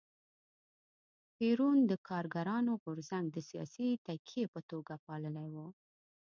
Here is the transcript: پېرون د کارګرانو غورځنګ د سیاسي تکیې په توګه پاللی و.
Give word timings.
پېرون 1.37 1.77
د 1.89 1.91
کارګرانو 2.09 2.71
غورځنګ 2.83 3.25
د 3.31 3.37
سیاسي 3.49 3.87
تکیې 4.05 4.43
په 4.53 4.59
توګه 4.69 4.93
پاللی 5.05 5.47
و. 5.53 5.55